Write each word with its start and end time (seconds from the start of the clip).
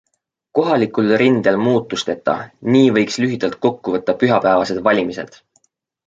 Kohalikul 0.59 1.09
rindel 1.21 1.59
muutusteta- 1.65 2.33
nii 2.75 2.87
võiks 2.95 3.17
lühidalt 3.25 3.57
kokku 3.67 3.93
võtta 3.97 4.15
pühapäevased 4.23 4.81
valimised. 4.89 5.37